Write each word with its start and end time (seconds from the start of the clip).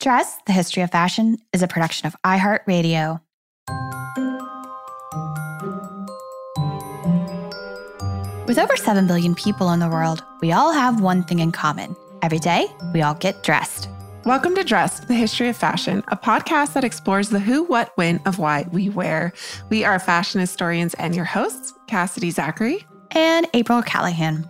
Dress, 0.00 0.38
the 0.46 0.52
History 0.52 0.84
of 0.84 0.92
Fashion 0.92 1.38
is 1.52 1.60
a 1.60 1.66
production 1.66 2.06
of 2.06 2.14
iHeartRadio. 2.24 3.20
With 8.46 8.60
over 8.60 8.76
7 8.76 9.08
billion 9.08 9.34
people 9.34 9.72
in 9.72 9.80
the 9.80 9.88
world, 9.88 10.22
we 10.40 10.52
all 10.52 10.72
have 10.72 11.00
one 11.00 11.24
thing 11.24 11.40
in 11.40 11.50
common. 11.50 11.96
Every 12.22 12.38
day, 12.38 12.66
we 12.94 13.02
all 13.02 13.14
get 13.14 13.42
dressed. 13.42 13.88
Welcome 14.24 14.54
to 14.54 14.62
Dressed, 14.62 15.08
the 15.08 15.14
History 15.14 15.48
of 15.48 15.56
Fashion, 15.56 16.04
a 16.08 16.16
podcast 16.16 16.74
that 16.74 16.84
explores 16.84 17.30
the 17.30 17.40
who, 17.40 17.64
what, 17.64 17.90
when 17.96 18.20
of 18.24 18.38
why 18.38 18.68
we 18.70 18.90
wear. 18.90 19.32
We 19.68 19.84
are 19.84 19.98
fashion 19.98 20.40
historians 20.40 20.94
and 20.94 21.16
your 21.16 21.24
hosts, 21.24 21.74
Cassidy 21.88 22.30
Zachary 22.30 22.86
and 23.10 23.48
April 23.52 23.82
Callahan. 23.82 24.48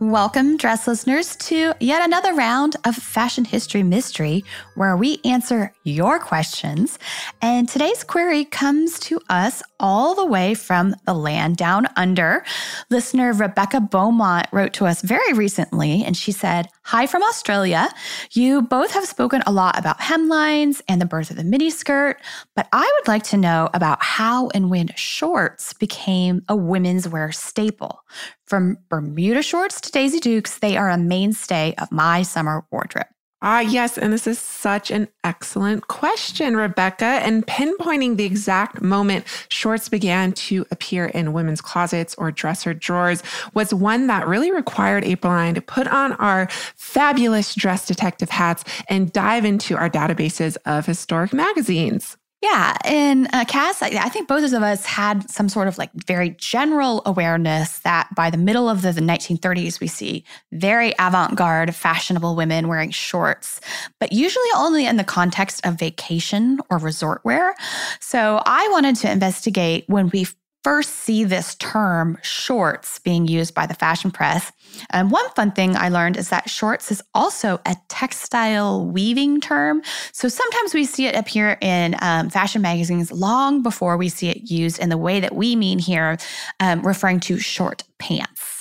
Welcome, 0.00 0.56
dress 0.56 0.86
listeners, 0.86 1.36
to 1.36 1.74
yet 1.78 2.02
another 2.02 2.32
round 2.32 2.74
of 2.86 2.96
Fashion 2.96 3.44
History 3.44 3.82
Mystery, 3.82 4.46
where 4.74 4.96
we 4.96 5.20
answer 5.26 5.74
your 5.84 6.18
questions. 6.18 6.98
And 7.42 7.68
today's 7.68 8.02
query 8.02 8.46
comes 8.46 8.98
to 9.00 9.20
us 9.28 9.62
all 9.78 10.14
the 10.14 10.24
way 10.24 10.54
from 10.54 10.96
the 11.04 11.12
land 11.12 11.58
down 11.58 11.86
under. 11.96 12.46
Listener 12.88 13.34
Rebecca 13.34 13.82
Beaumont 13.82 14.46
wrote 14.52 14.72
to 14.74 14.86
us 14.86 15.02
very 15.02 15.34
recently, 15.34 16.02
and 16.02 16.16
she 16.16 16.32
said, 16.32 16.70
Hi 16.84 17.06
from 17.06 17.22
Australia. 17.22 17.86
You 18.32 18.62
both 18.62 18.92
have 18.92 19.04
spoken 19.04 19.42
a 19.46 19.52
lot 19.52 19.78
about 19.78 20.00
hemlines 20.00 20.80
and 20.88 20.98
the 20.98 21.06
birth 21.06 21.30
of 21.30 21.36
the 21.36 21.42
miniskirt, 21.42 22.14
but 22.56 22.68
I 22.72 22.90
would 22.98 23.06
like 23.06 23.24
to 23.24 23.36
know 23.36 23.68
about 23.74 24.02
how 24.02 24.48
and 24.54 24.70
when 24.70 24.88
shorts 24.96 25.74
became 25.74 26.42
a 26.48 26.56
women's 26.56 27.06
wear 27.06 27.32
staple. 27.32 28.02
From 28.50 28.78
Bermuda 28.88 29.42
shorts 29.42 29.80
to 29.80 29.92
Daisy 29.92 30.18
Dukes, 30.18 30.58
they 30.58 30.76
are 30.76 30.90
a 30.90 30.98
mainstay 30.98 31.72
of 31.78 31.92
my 31.92 32.22
summer 32.22 32.64
wardrobe. 32.72 33.06
Ah, 33.42 33.60
yes. 33.60 33.96
And 33.96 34.12
this 34.12 34.26
is 34.26 34.40
such 34.40 34.90
an 34.90 35.06
excellent 35.22 35.86
question, 35.86 36.56
Rebecca. 36.56 37.04
And 37.04 37.46
pinpointing 37.46 38.16
the 38.16 38.24
exact 38.24 38.82
moment 38.82 39.24
shorts 39.50 39.88
began 39.88 40.32
to 40.32 40.66
appear 40.72 41.06
in 41.06 41.32
women's 41.32 41.60
closets 41.60 42.16
or 42.16 42.32
dresser 42.32 42.74
drawers 42.74 43.22
was 43.54 43.72
one 43.72 44.08
that 44.08 44.26
really 44.26 44.50
required 44.50 45.04
April 45.04 45.32
and 45.32 45.40
I 45.40 45.52
to 45.52 45.62
put 45.62 45.86
on 45.86 46.14
our 46.14 46.48
fabulous 46.74 47.54
dress 47.54 47.86
detective 47.86 48.30
hats 48.30 48.64
and 48.88 49.12
dive 49.12 49.44
into 49.44 49.76
our 49.76 49.88
databases 49.88 50.56
of 50.66 50.86
historic 50.86 51.32
magazines. 51.32 52.16
Yeah. 52.42 52.74
And 52.84 53.28
uh, 53.34 53.44
Cass, 53.44 53.82
I, 53.82 53.88
I, 53.88 54.08
think 54.08 54.26
both 54.26 54.50
of 54.50 54.62
us 54.62 54.86
had 54.86 55.28
some 55.28 55.50
sort 55.50 55.68
of 55.68 55.76
like 55.76 55.90
very 55.92 56.30
general 56.30 57.02
awareness 57.04 57.80
that 57.80 58.08
by 58.14 58.30
the 58.30 58.38
middle 58.38 58.66
of 58.66 58.80
the, 58.80 58.92
the 58.92 59.02
1930s, 59.02 59.78
we 59.78 59.86
see 59.86 60.24
very 60.50 60.94
avant 60.98 61.34
garde, 61.34 61.74
fashionable 61.74 62.34
women 62.36 62.66
wearing 62.66 62.92
shorts, 62.92 63.60
but 63.98 64.12
usually 64.12 64.48
only 64.56 64.86
in 64.86 64.96
the 64.96 65.04
context 65.04 65.66
of 65.66 65.78
vacation 65.78 66.60
or 66.70 66.78
resort 66.78 67.22
wear. 67.26 67.54
So 68.00 68.40
I 68.46 68.66
wanted 68.68 68.96
to 68.96 69.10
investigate 69.10 69.84
when 69.86 70.08
we 70.08 70.26
first 70.62 70.90
see 70.90 71.24
this 71.24 71.54
term 71.56 72.18
shorts 72.22 72.98
being 72.98 73.26
used 73.26 73.54
by 73.54 73.66
the 73.66 73.74
fashion 73.74 74.10
press. 74.10 74.52
And 74.90 75.10
one 75.10 75.28
fun 75.30 75.52
thing 75.52 75.76
I 75.76 75.88
learned 75.88 76.16
is 76.16 76.28
that 76.28 76.50
shorts 76.50 76.90
is 76.90 77.02
also 77.14 77.60
a 77.66 77.76
textile 77.88 78.86
weaving 78.86 79.40
term. 79.40 79.82
So 80.12 80.28
sometimes 80.28 80.74
we 80.74 80.84
see 80.84 81.06
it 81.06 81.16
appear 81.16 81.56
in 81.60 81.96
um, 82.00 82.30
fashion 82.30 82.62
magazines 82.62 83.10
long 83.10 83.62
before 83.62 83.96
we 83.96 84.08
see 84.08 84.28
it 84.28 84.50
used 84.50 84.78
in 84.78 84.88
the 84.88 84.98
way 84.98 85.20
that 85.20 85.34
we 85.34 85.56
mean 85.56 85.78
here, 85.78 86.18
um, 86.60 86.82
referring 86.82 87.20
to 87.20 87.38
short 87.38 87.84
pants 87.98 88.59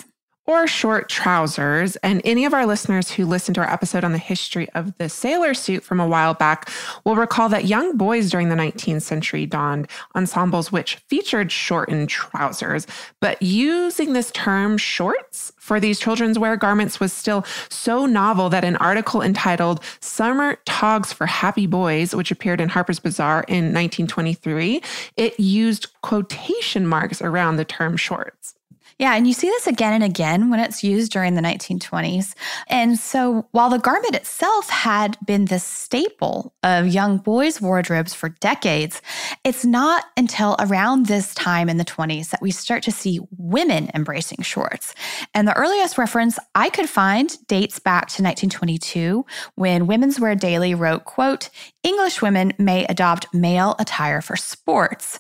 or 0.50 0.66
short 0.66 1.08
trousers. 1.10 1.96
And 1.98 2.24
any 2.26 2.44
of 2.44 2.56
our 2.56 2.66
listeners 2.66 3.12
who 3.12 3.28
listened 3.28 3.54
to 3.54 3.62
our 3.62 3.72
episode 3.72 4.04
on 4.04 4.14
the 4.14 4.18
history 4.18 4.68
of 4.72 4.98
the 4.98 5.08
sailor 5.08 5.54
suit 5.54 5.84
from 5.84 6.00
a 6.00 6.08
while 6.08 6.34
back 6.34 6.72
will 7.06 7.16
recall 7.16 7.50
that 7.50 7.66
young 7.66 7.96
boys 7.98 8.32
during 8.32 8.50
the 8.50 8.56
19th 8.56 9.04
century 9.04 9.46
donned 9.46 9.88
ensembles 10.16 10.72
which 10.72 10.96
featured 11.08 11.52
shortened 11.52 12.10
trousers. 12.10 12.88
But 13.20 13.40
using 13.44 14.14
this 14.14 14.32
term 14.32 14.80
shorts 14.80 15.54
for 15.60 15.80
these 15.80 16.00
children's 16.00 16.40
wear 16.40 16.58
garments 16.58 17.00
was 17.00 17.14
still 17.14 17.46
so 17.70 18.08
novel 18.08 18.50
that 18.50 18.64
an 18.64 18.76
article 18.78 19.22
entitled 19.22 19.84
Summer 20.00 20.58
Togs 20.66 21.14
for 21.14 21.28
Happy 21.28 21.68
Boys, 21.68 22.16
which 22.16 22.32
appeared 22.32 22.60
in 22.60 22.70
Harper's 22.70 23.00
Bazaar 23.00 23.46
in 23.48 23.66
1923, 23.66 24.82
it 25.16 25.40
used 25.40 26.02
quotation 26.02 26.88
marks 26.88 27.22
around 27.22 27.58
the 27.58 27.66
term 27.66 27.96
shorts. 27.96 28.56
Yeah, 29.00 29.16
and 29.16 29.26
you 29.26 29.32
see 29.32 29.48
this 29.48 29.66
again 29.66 29.94
and 29.94 30.04
again 30.04 30.50
when 30.50 30.60
it's 30.60 30.84
used 30.84 31.14
during 31.14 31.36
the 31.36 31.42
1920s. 31.42 32.36
And 32.68 33.00
so 33.00 33.48
while 33.52 33.70
the 33.70 33.80
garment 33.80 34.14
itself 34.14 34.70
had 34.70 35.18
been 35.26 35.46
the 35.46 35.60
staple 35.60 36.54
of 36.64 36.86
young 36.86 37.18
boys' 37.18 37.62
wardrobes 37.62 38.14
for 38.14 38.28
decades, 38.28 39.02
it's 39.46 39.64
not 39.64 40.04
until 40.18 40.58
around 40.60 41.06
this 41.06 41.34
time 41.34 41.70
in 41.70 41.78
the 41.78 41.86
20s 41.86 42.32
that 42.32 42.42
we 42.42 42.52
start 42.52 42.84
to 42.84 42.92
see 42.92 43.22
women 43.38 43.90
embracing 43.96 44.42
shorts. 44.42 44.94
And 45.34 45.48
the 45.48 45.56
earliest 45.56 45.98
reference 45.98 46.38
I 46.54 46.70
could 46.70 46.90
find 46.90 47.30
dates 47.48 47.80
back 47.80 48.10
to 48.10 48.22
1922 48.22 49.26
when 49.56 49.88
Women's 49.88 50.20
Wear 50.20 50.36
Daily 50.36 50.76
wrote, 50.76 51.06
quote, 51.06 51.50
English 51.84 52.22
women 52.22 52.52
may 52.58 52.84
adopt 52.90 53.34
male 53.34 53.78
attire 53.80 54.20
for 54.20 54.36
sports. 54.36 55.20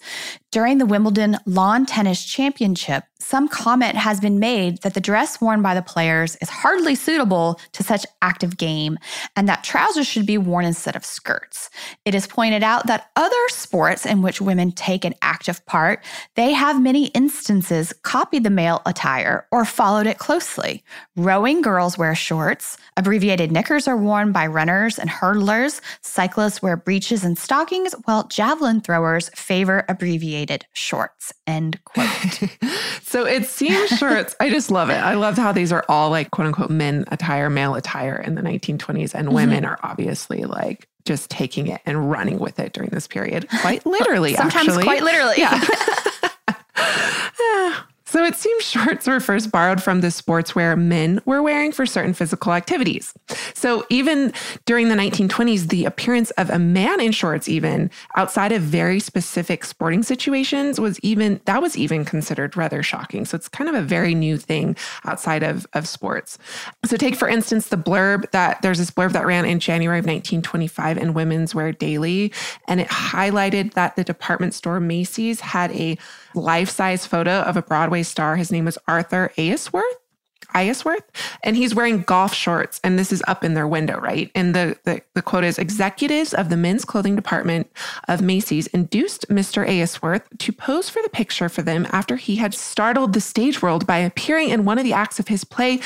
During 0.52 0.80
the 0.80 0.86
Wimbledon 0.86 1.38
Lawn 1.46 1.86
Tennis 1.86 2.26
Championship, 2.26 3.04
some 3.30 3.48
comment 3.48 3.96
has 3.96 4.20
been 4.20 4.40
made 4.40 4.82
that 4.82 4.96
the 4.96 5.00
dress 5.00 5.40
worn 5.40 5.62
by 5.62 5.76
the 5.76 5.84
players 5.84 6.36
is 6.38 6.50
hardly 6.50 6.96
suitable 6.96 7.60
to 7.74 7.84
such 7.84 8.04
active 8.24 8.58
game 8.58 8.98
and 9.36 9.48
that 9.48 9.64
trousers 9.64 10.08
should 10.08 10.26
be 10.26 10.40
worn 10.40 10.66
instead 10.66 10.96
of 10.96 11.06
skirts. 11.06 11.70
It 12.06 12.16
is 12.16 12.26
pointed 12.26 12.64
out 12.64 12.88
that 12.88 13.12
other 13.16 13.36
sports 13.50 14.04
in 14.04 14.24
which 14.24 14.42
women 14.42 14.72
take 14.72 15.06
an 15.06 15.14
active 15.22 15.64
part, 15.68 16.04
they 16.34 16.54
have 16.54 16.82
many 16.82 17.08
instances 17.10 17.94
copied 18.02 18.44
the 18.44 18.50
male 18.50 18.82
attire 18.88 19.46
or 19.52 19.64
followed 19.64 20.08
it 20.08 20.18
closely. 20.18 20.84
Rowing 21.16 21.62
girls 21.62 22.00
wear 22.00 22.16
shorts, 22.16 22.78
abbreviated 22.98 23.52
knickers 23.52 23.88
are 23.88 23.96
worn 23.96 24.32
by 24.32 24.48
runners 24.48 24.98
and 24.98 25.08
hurdlers, 25.08 25.82
cyclists 26.02 26.64
wear 26.64 26.76
breeches 26.76 27.24
and 27.24 27.38
stockings, 27.38 27.94
while 28.06 28.28
javelin 28.28 28.82
throwers 28.82 29.30
favor 29.36 29.86
abbreviated 29.88 30.66
shorts. 30.74 31.32
End 31.46 31.80
quote. 31.86 32.42
so 33.04 33.19
it 33.26 33.46
seems 33.46 33.90
shorts. 33.98 34.36
I 34.40 34.50
just 34.50 34.72
love 34.72 34.90
it. 34.90 34.98
I 34.98 35.16
love 35.16 35.38
how 35.38 35.52
these 35.52 35.72
are 35.72 35.84
all 35.90 36.10
like 36.10 36.32
quote 36.32 36.48
unquote 36.48 36.70
men 36.70 37.06
attire, 37.10 37.50
male 37.50 37.76
attire 37.76 38.16
in 38.16 38.36
the 38.36 38.42
1920s, 38.42 39.14
and 39.14 39.28
mm-hmm. 39.28 39.36
women 39.36 39.66
are 39.66 39.80
obviously 39.84 40.46
like 40.46 40.88
just 41.06 41.30
taking 41.30 41.68
it 41.68 41.82
and 41.86 42.10
running 42.10 42.40
with 42.40 42.60
it 42.60 42.74
during 42.74 42.90
this 42.92 43.08
period. 43.08 43.48
Quite 43.62 43.86
literally, 43.86 44.34
Sometimes 44.36 44.70
actually. 44.70 44.84
quite 44.84 45.04
literally. 45.04 45.36
Yeah. 45.38 45.60
So 48.10 48.24
it 48.26 48.36
seems 48.36 48.64
shorts 48.70 49.06
were 49.06 49.20
first 49.20 49.52
borrowed 49.52 49.84
from 49.84 50.02
the 50.02 50.08
sportswear 50.08 50.76
men 50.78 51.22
were 51.26 51.44
wearing 51.44 51.72
for 51.72 51.86
certain 51.86 52.16
physical 52.16 52.54
activities. 52.54 53.14
So 53.54 53.86
even 53.90 54.34
during 54.66 54.90
the 54.90 54.96
1920s, 54.96 55.70
the 55.70 55.86
appearance 55.86 56.32
of 56.32 56.50
a 56.50 56.58
man 56.58 57.00
in 57.00 57.12
shorts, 57.12 57.48
even 57.48 57.92
outside 58.16 58.52
of 58.52 58.64
very 58.64 59.00
specific 59.00 59.64
sporting 59.64 60.02
situations, 60.02 60.80
was 60.80 61.00
even 61.02 61.40
that 61.46 61.62
was 61.62 61.78
even 61.78 62.04
considered 62.04 62.58
rather 62.58 62.82
shocking. 62.82 63.26
So 63.26 63.36
it's 63.36 63.48
kind 63.48 63.70
of 63.70 63.76
a 63.76 63.82
very 63.82 64.16
new 64.16 64.38
thing 64.38 64.76
outside 65.06 65.44
of, 65.44 65.68
of 65.74 65.88
sports. 65.88 66.40
So 66.86 66.98
take 66.98 67.16
for 67.16 67.30
instance 67.30 67.68
the 67.68 67.78
blurb 67.78 68.32
that 68.32 68.64
there's 68.64 68.80
this 68.80 68.90
blurb 68.90 69.12
that 69.12 69.26
ran 69.28 69.46
in 69.46 69.60
January 69.60 70.00
of 70.00 70.06
1925 70.06 70.98
in 70.98 71.14
Women's 71.14 71.54
Wear 71.54 71.72
Daily, 71.74 72.34
and 72.68 72.82
it 72.82 72.88
highlighted 72.88 73.74
that 73.74 73.96
the 73.96 74.04
department 74.04 74.56
store 74.56 74.80
Macy's 74.80 75.42
had 75.42 75.72
a 75.74 75.96
life-size 76.34 77.06
photo 77.06 77.42
of 77.42 77.58
a 77.58 77.62
Broadway 77.62 77.99
Broadway 78.00 78.04
star. 78.04 78.36
His 78.38 78.52
name 78.52 78.66
was 78.66 78.78
Arthur 78.88 79.32
Aylesworth. 79.38 79.84
Iasworth, 80.56 81.04
and 81.44 81.56
he's 81.56 81.76
wearing 81.76 82.02
golf 82.02 82.34
shorts, 82.34 82.80
and 82.84 82.98
this 82.98 83.12
is 83.12 83.22
up 83.28 83.44
in 83.44 83.54
their 83.54 83.68
window, 83.68 84.00
right? 84.00 84.32
And 84.34 84.56
the, 84.56 84.80
the, 84.84 85.02
the 85.14 85.22
quote 85.22 85.44
is 85.44 85.60
Executives 85.60 86.34
of 86.34 86.50
the 86.50 86.58
men's 86.58 86.86
clothing 86.86 87.16
department 87.16 87.70
of 88.08 88.24
Macy's 88.24 88.66
induced 88.68 89.30
Mr. 89.30 89.68
Aylesworth 89.68 90.28
to 90.40 90.52
pose 90.52 90.90
for 90.90 91.04
the 91.04 91.10
picture 91.10 91.50
for 91.50 91.62
them 91.62 91.86
after 91.92 92.16
he 92.16 92.38
had 92.38 92.56
startled 92.56 93.14
the 93.14 93.22
stage 93.22 93.62
world 93.62 93.86
by 93.86 93.98
appearing 94.00 94.50
in 94.50 94.66
one 94.66 94.80
of 94.80 94.86
the 94.86 94.94
acts 94.94 95.20
of 95.20 95.28
his 95.28 95.44
play 95.44 95.82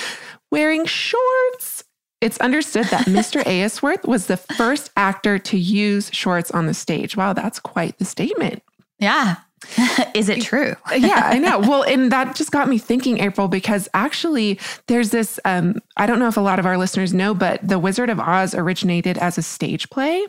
wearing 0.50 0.86
shorts. 0.86 1.84
It's 2.22 2.38
understood 2.38 2.86
that 2.86 3.08
Mr. 3.08 3.46
Aylesworth 3.46 4.06
was 4.08 4.28
the 4.28 4.38
first 4.38 4.92
actor 4.96 5.40
to 5.40 5.58
use 5.58 6.10
shorts 6.14 6.52
on 6.52 6.68
the 6.68 6.74
stage. 6.74 7.18
Wow, 7.18 7.34
that's 7.34 7.60
quite 7.60 7.98
the 7.98 8.06
statement. 8.06 8.64
Yeah. 8.98 9.38
Is 10.14 10.30
it 10.30 10.42
true? 10.42 10.76
yeah, 10.96 11.24
I 11.26 11.40
know. 11.40 11.60
Well, 11.60 11.84
and 11.84 12.12
that 12.12 12.36
just 12.36 12.52
got 12.52 12.68
me 12.68 12.78
thinking, 12.78 13.20
April, 13.20 13.48
because 13.48 13.90
actually 13.94 14.60
there's 14.88 15.10
this 15.12 15.40
um, 15.46 15.82
I 15.98 16.06
don't 16.06 16.20
know 16.20 16.28
if 16.28 16.38
a 16.38 16.42
lot 16.42 16.60
of 16.60 16.66
our 16.66 16.78
listeners 16.78 17.14
know, 17.14 17.34
but 17.34 17.66
The 17.68 17.80
Wizard 17.80 18.10
of 18.10 18.20
Oz 18.20 18.54
originated 18.56 19.18
as 19.18 19.38
a 19.38 19.42
stage 19.44 19.90
play 19.90 20.26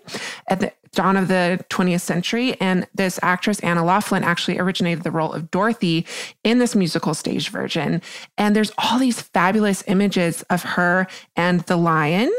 at 0.49 0.61
the 0.61 0.73
dawn 0.93 1.17
of 1.17 1.29
the 1.29 1.65
20th 1.71 2.03
century. 2.03 2.59
And 2.61 2.87
this 2.95 3.19
actress, 3.23 3.59
Anna 3.61 3.85
Laughlin, 3.85 4.23
actually 4.23 4.59
originated 4.59 5.03
the 5.05 5.11
role 5.11 5.33
of 5.33 5.51
Dorothy 5.51 6.07
in 6.45 6.59
this 6.59 6.77
musical 6.77 7.15
stage 7.15 7.49
version. 7.49 8.01
And 8.39 8.55
there's 8.55 8.71
all 8.79 8.99
these 9.01 9.21
fabulous 9.21 9.83
images 9.89 10.43
of 10.51 10.63
her 10.63 11.09
and 11.37 11.61
the 11.63 11.77
lion 11.77 12.31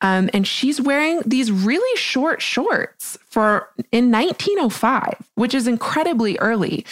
Um, 0.00 0.30
and 0.32 0.46
she's 0.46 0.80
wearing 0.80 1.20
these 1.26 1.50
really 1.52 1.96
short 1.98 2.40
shorts 2.40 3.18
for 3.28 3.68
in 3.92 4.10
1905, 4.10 5.28
which 5.34 5.52
is 5.52 5.66
incredibly 5.66 6.38
early. 6.38 6.84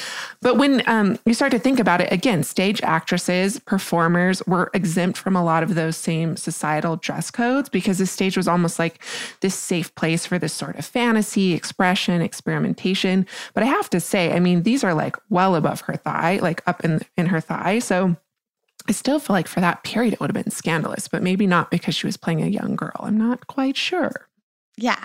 But 0.42 0.56
when 0.56 0.86
um, 0.86 1.18
you 1.24 1.32
start 1.32 1.50
to 1.52 1.58
think 1.58 1.80
about 1.80 2.00
it, 2.00 2.12
again, 2.12 2.42
stage 2.42 2.82
actresses, 2.82 3.58
performers 3.60 4.46
were 4.46 4.70
exempt 4.74 5.18
from 5.18 5.34
a 5.34 5.44
lot 5.44 5.62
of 5.62 5.74
those 5.74 5.96
same 5.96 6.36
societal 6.36 6.96
dress 6.96 7.30
codes 7.30 7.68
because 7.68 7.98
the 7.98 8.06
stage 8.06 8.36
was 8.36 8.46
almost 8.46 8.78
like 8.78 9.02
this 9.40 9.54
safe 9.54 9.94
place 9.94 10.26
for 10.26 10.38
this 10.38 10.52
sort 10.52 10.76
of 10.76 10.84
fantasy, 10.84 11.54
expression, 11.54 12.20
experimentation. 12.20 13.26
But 13.54 13.62
I 13.62 13.66
have 13.66 13.88
to 13.90 14.00
say, 14.00 14.32
I 14.34 14.40
mean, 14.40 14.62
these 14.62 14.84
are 14.84 14.94
like 14.94 15.16
well 15.30 15.54
above 15.54 15.80
her 15.82 15.96
thigh, 15.96 16.38
like 16.42 16.62
up 16.66 16.84
in 16.84 17.00
in 17.16 17.26
her 17.26 17.40
thigh. 17.40 17.78
So 17.78 18.16
I 18.88 18.92
still 18.92 19.18
feel 19.18 19.34
like 19.34 19.48
for 19.48 19.60
that 19.60 19.82
period 19.84 20.12
it 20.12 20.20
would 20.20 20.34
have 20.34 20.44
been 20.44 20.52
scandalous, 20.52 21.08
but 21.08 21.22
maybe 21.22 21.46
not 21.46 21.70
because 21.70 21.94
she 21.94 22.06
was 22.06 22.16
playing 22.16 22.42
a 22.42 22.46
young 22.46 22.76
girl. 22.76 22.96
I'm 23.00 23.18
not 23.18 23.46
quite 23.46 23.76
sure. 23.76 24.28
Yeah. 24.76 25.02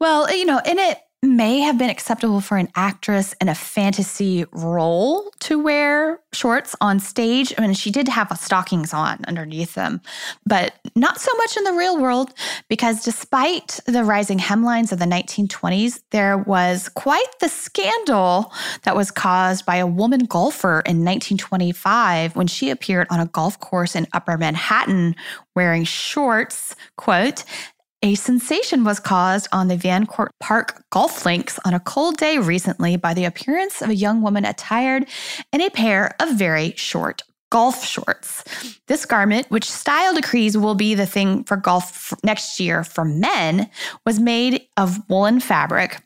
Well, 0.00 0.34
you 0.34 0.44
know, 0.44 0.58
and 0.58 0.78
it 0.78 0.98
may 1.24 1.60
have 1.60 1.78
been 1.78 1.90
acceptable 1.90 2.40
for 2.40 2.56
an 2.56 2.68
actress 2.76 3.34
in 3.40 3.48
a 3.48 3.54
fantasy 3.54 4.44
role 4.52 5.30
to 5.40 5.58
wear 5.58 6.20
shorts 6.32 6.76
on 6.80 7.00
stage. 7.00 7.52
I 7.56 7.62
mean, 7.62 7.74
she 7.74 7.90
did 7.90 8.08
have 8.08 8.36
stockings 8.38 8.92
on 8.92 9.24
underneath 9.26 9.74
them, 9.74 10.00
but 10.44 10.74
not 10.94 11.20
so 11.20 11.30
much 11.38 11.56
in 11.56 11.64
the 11.64 11.72
real 11.72 11.98
world 11.98 12.34
because 12.68 13.02
despite 13.04 13.80
the 13.86 14.04
rising 14.04 14.38
hemlines 14.38 14.92
of 14.92 14.98
the 14.98 15.06
1920s, 15.06 16.00
there 16.10 16.36
was 16.36 16.88
quite 16.90 17.24
the 17.40 17.48
scandal 17.48 18.52
that 18.82 18.96
was 18.96 19.10
caused 19.10 19.64
by 19.64 19.76
a 19.76 19.86
woman 19.86 20.26
golfer 20.26 20.82
in 20.84 21.04
1925 21.04 22.36
when 22.36 22.46
she 22.46 22.70
appeared 22.70 23.06
on 23.10 23.20
a 23.20 23.26
golf 23.26 23.58
course 23.60 23.96
in 23.96 24.06
Upper 24.12 24.36
Manhattan 24.36 25.14
wearing 25.54 25.84
shorts, 25.84 26.74
quote, 26.96 27.44
a 28.04 28.14
sensation 28.16 28.84
was 28.84 29.00
caused 29.00 29.48
on 29.50 29.68
the 29.68 29.78
Van 29.78 30.06
Cortlandt 30.06 30.28
Park 30.38 30.84
golf 30.90 31.24
links 31.24 31.58
on 31.64 31.72
a 31.72 31.80
cold 31.80 32.18
day 32.18 32.36
recently 32.36 32.98
by 32.98 33.14
the 33.14 33.24
appearance 33.24 33.80
of 33.80 33.88
a 33.88 33.94
young 33.94 34.20
woman 34.20 34.44
attired 34.44 35.06
in 35.54 35.62
a 35.62 35.70
pair 35.70 36.14
of 36.20 36.36
very 36.36 36.74
short 36.76 37.22
golf 37.50 37.82
shorts. 37.82 38.44
This 38.88 39.06
garment, 39.06 39.50
which 39.50 39.70
style 39.70 40.12
decrees 40.12 40.58
will 40.58 40.74
be 40.74 40.94
the 40.94 41.06
thing 41.06 41.44
for 41.44 41.56
golf 41.56 42.12
next 42.22 42.60
year 42.60 42.84
for 42.84 43.06
men, 43.06 43.70
was 44.04 44.20
made 44.20 44.66
of 44.76 44.98
woolen 45.08 45.40
fabric 45.40 46.02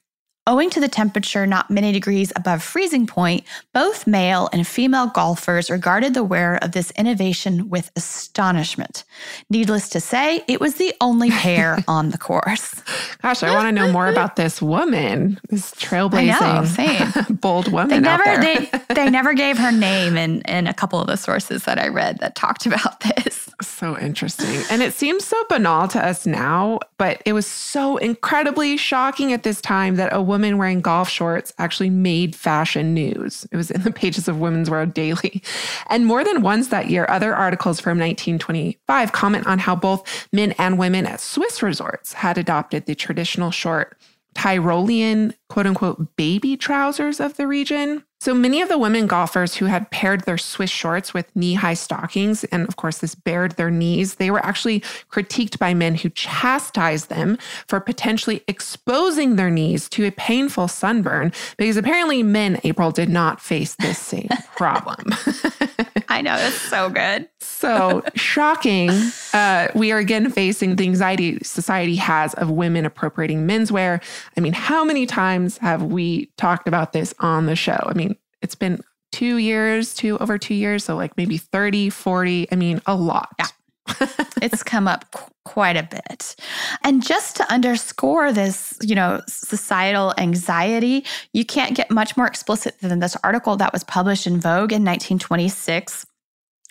Owing 0.49 0.71
to 0.71 0.81
the 0.81 0.89
temperature 0.89 1.47
not 1.47 1.71
many 1.71 1.93
degrees 1.93 2.33
above 2.35 2.63
freezing 2.63 3.07
point, 3.07 3.45
both 3.75 4.07
male 4.07 4.49
and 4.51 4.67
female 4.67 5.09
golfers 5.09 5.69
regarded 5.69 6.15
the 6.15 6.25
wearer 6.25 6.57
of 6.65 6.73
this 6.73 6.91
innovation 6.93 7.69
with 7.69 7.91
astonishment. 7.97 9.05
Needless 9.51 9.91
to 9.91 10.01
say, 10.01 10.43
it 10.49 10.59
was 10.59 10.77
the 10.77 10.95
only 11.03 11.31
pair 11.31 11.85
on 11.87 12.13
the 12.13 12.17
course. 12.17 12.83
Gosh, 13.21 13.43
I 13.43 13.53
want 13.53 13.69
to 13.69 13.73
know 13.73 13.93
more 13.93 14.09
about 14.09 14.37
this 14.37 14.63
woman, 14.63 15.39
this 15.51 15.71
trailblazing, 15.73 17.29
know, 17.29 17.35
bold 17.43 17.71
woman. 17.71 17.91
They 17.91 18.01
never, 18.01 18.41
they, 18.41 18.71
they 18.95 19.11
never 19.11 19.35
gave 19.35 19.59
her 19.59 19.71
name 19.71 20.17
in, 20.17 20.41
in 20.43 20.67
a 20.67 20.73
couple 20.73 20.99
of 20.99 21.09
the 21.09 21.17
sources 21.17 21.65
that 21.65 21.79
I 21.79 21.89
read 21.89 22.21
that 22.21 22.37
talked 22.37 22.65
about 22.65 23.01
this. 23.01 23.48
So 23.61 23.99
interesting. 23.99 24.63
And 24.71 24.83
it 24.83 24.95
seems 24.95 25.25
so 25.25 25.43
banal 25.49 25.89
to 25.89 26.05
us 26.05 26.27
now, 26.27 26.79
but 26.97 27.21
it 27.25 27.33
was 27.33 27.47
so 27.47 27.97
incredibly 27.97 28.77
shocking 28.77 29.33
at 29.33 29.43
this 29.43 29.61
time 29.61 29.97
that 29.97 30.13
a 30.13 30.23
woman 30.23 30.59
wearing 30.59 30.81
golf 30.81 31.09
shorts 31.09 31.53
actually 31.59 31.91
made 31.91 32.37
fashion 32.37 32.95
news. 32.95 33.49
It 33.51 33.57
was 33.57 33.73
in 33.73 33.83
the 33.83 33.91
pages 33.91 34.29
of 34.29 34.39
Women's 34.39 34.71
World 34.71 34.95
Daily. 34.95 35.43
And 35.91 36.07
more 36.07 36.23
than 36.23 36.43
once 36.43 36.69
that 36.69 36.89
year, 36.89 37.07
other 37.09 37.35
articles 37.35 37.81
from 37.81 37.99
1925 37.99 39.13
comment 39.13 39.47
on 39.47 39.59
how 39.59 39.75
both 39.75 40.29
men 40.33 40.53
and 40.53 40.79
women 40.79 41.05
at 41.05 41.21
Swiss 41.21 41.61
resorts 41.61 42.13
had 42.13 42.39
adopted 42.39 42.87
the 42.87 42.95
traditional 42.95 43.51
short 43.51 43.97
Tyrolean 44.35 45.35
quote 45.49 45.67
unquote 45.67 46.15
baby 46.17 46.57
trousers 46.57 47.19
of 47.19 47.37
the 47.37 47.49
region. 47.49 48.05
So 48.21 48.35
many 48.35 48.61
of 48.61 48.69
the 48.69 48.79
women 48.79 49.07
golfers 49.07 49.55
who 49.55 49.67
had 49.67 49.91
paired 49.93 50.23
their 50.23 50.39
Swiss 50.39 50.71
shorts 50.71 51.15
with 51.15 51.35
knee 51.37 51.55
high 51.55 51.75
stockings, 51.75 52.43
and 52.45 52.67
of 52.67 52.75
course, 52.75 52.99
this 52.99 53.15
bared 53.15 53.53
their 53.53 53.71
knees, 53.71 54.17
they 54.17 54.33
were 54.33 54.45
actually 54.45 54.81
critiqued 55.11 55.59
by 55.59 55.73
men 55.73 55.95
who 55.95 56.11
chastised 56.11 57.11
them 57.11 57.39
for 57.69 57.79
potentially 57.79 58.43
exposing 58.49 59.37
their 59.37 59.51
knees 59.51 59.89
to 59.91 60.05
a 60.05 60.11
painful 60.11 60.67
sunburn 60.67 61.33
because 61.57 61.77
apparently 61.77 62.25
men, 62.25 62.61
April, 62.65 62.91
did 62.91 63.09
not 63.09 63.41
face 63.41 63.77
this 63.77 63.99
same 63.99 64.29
problem. 64.57 65.15
I 66.09 66.21
know, 66.23 66.35
it's 66.37 66.57
so 66.57 66.89
good. 66.91 67.29
so 67.41 68.03
shocking. 68.15 68.91
Uh, 69.33 69.69
we 69.75 69.93
are 69.93 69.99
again 69.99 70.31
facing 70.31 70.77
the 70.77 70.85
anxiety 70.85 71.39
society 71.45 71.97
has 71.97 72.35
of 72.35 72.51
women 72.51 72.85
appropriating 72.85 73.47
menswear. 73.47 74.03
I 74.37 74.41
mean, 74.41 74.55
how 74.55 74.85
many 74.85 75.07
times 75.07 75.59
have 75.59 75.85
we 75.85 76.27
talked 76.37 76.67
about 76.67 76.93
this 76.93 77.15
on 77.21 77.47
the 77.47 77.55
show? 77.55 77.79
I 77.87 77.93
mean, 77.95 78.17
it's 78.43 78.55
been 78.55 78.81
two 79.13 79.37
years, 79.37 79.95
two 79.95 80.19
over 80.19 80.39
two 80.39 80.55
years. 80.55 80.85
So, 80.85 80.97
like 80.97 81.17
maybe 81.17 81.39
30, 81.39 81.91
40. 81.91 82.49
I 82.53 82.57
mean, 82.57 82.81
a 82.87 82.95
lot. 82.95 83.31
Yeah. 83.39 83.47
it's 84.43 84.63
come 84.63 84.87
up 84.87 85.11
qu- 85.13 85.31
quite 85.45 85.77
a 85.77 85.83
bit. 85.83 86.37
And 86.85 87.03
just 87.03 87.37
to 87.37 87.53
underscore 87.53 88.33
this, 88.33 88.77
you 88.83 88.95
know, 88.95 89.23
societal 89.27 90.13
anxiety, 90.19 91.05
you 91.33 91.45
can't 91.45 91.75
get 91.75 91.91
much 91.91 92.17
more 92.17 92.27
explicit 92.27 92.79
than 92.81 92.99
this 92.99 93.17
article 93.25 93.57
that 93.57 93.73
was 93.73 93.85
published 93.85 94.27
in 94.27 94.41
Vogue 94.41 94.73
in 94.73 94.85
1926 94.85 96.07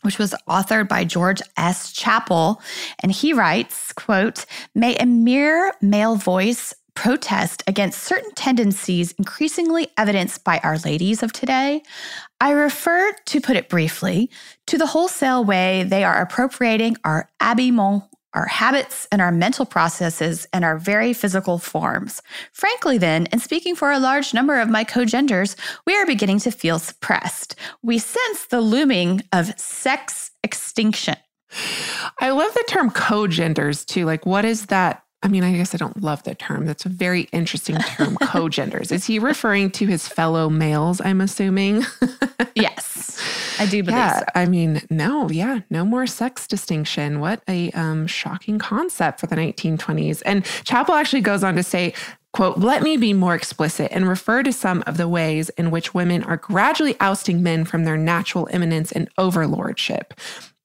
which 0.04 0.20
was 0.20 0.34
authored 0.48 0.88
by 0.88 1.04
George 1.04 1.42
S. 1.58 1.92
Chappell 1.92 2.62
and 3.02 3.12
he 3.12 3.34
writes, 3.34 3.92
quote, 3.94 4.46
"May 4.76 4.96
a 4.96 5.06
mere 5.06 5.74
male 5.82 6.16
voice 6.16 6.74
protest 6.98 7.62
against 7.68 8.02
certain 8.02 8.32
tendencies 8.34 9.12
increasingly 9.20 9.88
evidenced 9.98 10.44
by 10.44 10.60
our 10.64 10.80
ladies 10.80 11.22
of 11.22 11.32
today, 11.32 11.84
I 12.42 12.50
refer, 12.50 13.14
to 13.28 13.40
put 13.40 13.56
it 13.56 13.70
briefly, 13.70 14.32
to 14.66 14.80
the 14.80 14.88
wholesale 14.88 15.46
way 15.46 15.84
they 15.84 16.04
are 16.04 16.20
appropriating 16.20 16.98
our 17.04 17.30
habillement, 17.40 18.06
our 18.34 18.48
habits, 18.48 19.08
and 19.12 19.22
our 19.22 19.32
mental 19.32 19.64
processes 19.64 20.48
and 20.52 20.66
our 20.66 20.80
very 20.80 21.14
physical 21.14 21.60
forms. 21.60 22.24
Frankly, 22.52 22.98
then, 22.98 23.28
and 23.28 23.44
speaking 23.44 23.76
for 23.76 23.92
a 23.92 24.00
large 24.00 24.34
number 24.34 24.60
of 24.60 24.68
my 24.68 24.84
co-genders, 24.84 25.56
we 25.86 25.96
are 25.96 26.06
beginning 26.08 26.40
to 26.40 26.52
feel 26.52 26.80
suppressed. 26.80 27.56
We 27.84 28.00
sense 28.00 28.48
the 28.48 28.60
looming 28.60 29.22
of 29.32 29.54
sex 29.60 30.32
extinction. 30.44 31.16
I 32.20 32.32
love 32.32 32.56
the 32.56 32.66
term 32.68 32.90
co-genders 32.90 33.86
too. 33.86 34.06
Like, 34.06 34.26
what 34.26 34.46
is 34.46 34.66
that 34.66 35.04
I 35.24 35.30
mean, 35.30 35.44
I 35.44 35.52
guess 35.54 35.74
I 35.74 35.78
don't 35.78 36.02
love 36.04 36.22
the 36.24 36.36
term. 36.36 36.66
That's 36.66 36.86
a 36.86 36.90
very 36.90 37.24
interesting 37.32 37.78
term, 37.78 38.18
co-genders. 38.22 38.92
Is 38.92 39.06
he 39.06 39.18
referring 39.18 39.72
to 39.72 39.88
his 39.88 40.08
fellow 40.08 40.50
males, 40.50 41.02
I'm 41.02 41.22
assuming? 41.22 41.84
yes. 42.56 43.20
I 43.60 43.66
do 43.66 43.82
believe 43.82 43.98
yeah, 43.98 44.20
so. 44.20 44.26
I 44.36 44.46
mean, 44.46 44.82
no, 44.92 45.28
yeah, 45.30 45.62
no 45.72 45.84
more 45.84 46.06
sex 46.06 46.46
distinction. 46.46 47.20
What 47.20 47.42
a 47.48 47.72
um, 47.72 48.06
shocking 48.06 48.60
concept 48.60 49.20
for 49.20 49.26
the 49.26 49.36
1920s. 49.36 50.22
And 50.24 50.46
Chappell 50.64 50.94
actually 50.94 51.22
goes 51.22 51.44
on 51.44 51.56
to 51.56 51.64
say, 51.64 51.94
quote, 52.34 52.60
let 52.60 52.84
me 52.84 52.98
be 52.98 53.14
more 53.14 53.34
explicit 53.34 53.92
and 53.92 54.08
refer 54.08 54.44
to 54.44 54.54
some 54.54 54.84
of 54.86 54.98
the 54.98 55.08
ways 55.08 55.50
in 55.50 55.72
which 55.72 55.96
women 55.96 56.24
are 56.24 56.38
gradually 56.38 56.96
ousting 57.00 57.42
men 57.42 57.66
from 57.66 57.84
their 57.84 57.98
natural 57.98 58.48
eminence 58.52 58.92
and 58.92 59.10
overlordship. 59.18 60.14